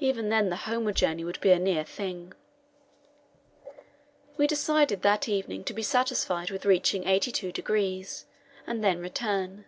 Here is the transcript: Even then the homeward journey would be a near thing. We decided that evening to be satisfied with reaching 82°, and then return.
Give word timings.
Even 0.00 0.28
then 0.28 0.48
the 0.50 0.56
homeward 0.66 0.96
journey 0.96 1.22
would 1.22 1.40
be 1.40 1.52
a 1.52 1.58
near 1.60 1.84
thing. 1.84 2.34
We 4.36 4.48
decided 4.48 5.02
that 5.02 5.28
evening 5.28 5.62
to 5.62 5.72
be 5.72 5.84
satisfied 5.84 6.50
with 6.50 6.64
reaching 6.66 7.04
82°, 7.04 8.24
and 8.66 8.82
then 8.82 8.98
return. 8.98 9.66